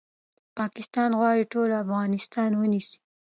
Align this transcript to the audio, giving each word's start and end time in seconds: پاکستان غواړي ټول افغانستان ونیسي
پاکستان 0.57 1.09
غواړي 1.19 1.43
ټول 1.53 1.69
افغانستان 1.83 2.49
ونیسي 2.55 2.97